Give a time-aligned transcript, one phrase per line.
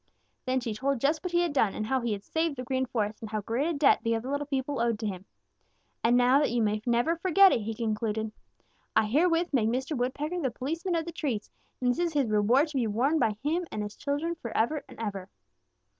[0.47, 2.87] Then she told just what he had done, and how he had saved the Green
[2.87, 5.25] Forest, and how great a debt the other little people owed to him.
[6.03, 8.31] "'And now that you may never forget it,' she concluded,
[8.95, 9.95] 'I herewith make Mr.
[9.95, 13.37] Woodpecker the policeman of the trees, and this is his reward to be worn by
[13.43, 15.29] him and his children forever and ever.'